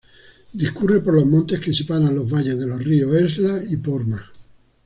[0.55, 4.25] Discurre por los montes que separan los Valles de los ríos Esla y Porma.